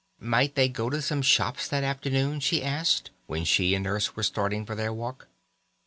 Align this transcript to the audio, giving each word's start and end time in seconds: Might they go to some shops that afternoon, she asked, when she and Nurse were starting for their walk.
Might 0.19 0.55
they 0.55 0.67
go 0.67 0.89
to 0.89 0.99
some 0.99 1.21
shops 1.21 1.67
that 1.67 1.83
afternoon, 1.83 2.39
she 2.39 2.63
asked, 2.63 3.11
when 3.27 3.43
she 3.45 3.75
and 3.75 3.83
Nurse 3.83 4.15
were 4.15 4.23
starting 4.23 4.65
for 4.65 4.73
their 4.73 4.91
walk. 4.91 5.27